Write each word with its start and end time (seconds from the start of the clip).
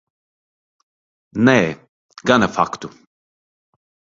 Nē, 1.49 1.55
gana 2.33 2.51
faktu. 2.57 2.93